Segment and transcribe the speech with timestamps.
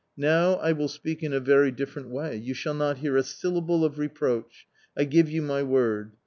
[0.17, 3.85] Now I will speak in a very different way; you shall not hear a syllable
[3.85, 4.65] of reproach,
[4.97, 6.13] I give you my word.